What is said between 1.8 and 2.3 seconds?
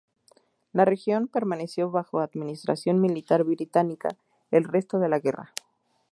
bajo